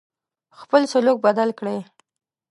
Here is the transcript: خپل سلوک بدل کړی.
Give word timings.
خپل 0.59 0.81
سلوک 0.91 1.17
بدل 1.25 1.49
کړی. 1.59 1.77